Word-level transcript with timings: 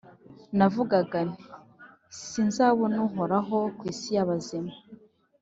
Naravugaga 0.57 1.17
nti 1.29 1.43
«Sinzabona 2.27 2.97
Uhoraho 3.07 3.57
ku 3.77 3.83
isi 3.91 4.09
y’abazima, 4.15 4.73